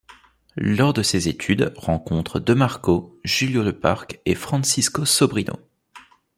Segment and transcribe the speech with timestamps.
[0.55, 5.59] Lors de ses études, rencontre Demarco, Julio Le Parc et Francisco Sobrino.